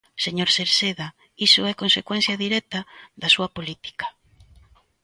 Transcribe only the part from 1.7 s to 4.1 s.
é consecuencia directa da súa política!